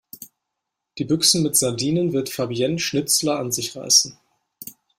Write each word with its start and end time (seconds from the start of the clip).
Die 0.97 1.03
Büchsen 1.05 1.43
mit 1.43 1.55
Sardinen 1.55 2.11
wird 2.11 2.27
Fabienne 2.31 2.79
Schnitzler 2.79 3.37
an 3.37 3.51
sich 3.51 3.75
reißen. 3.75 4.17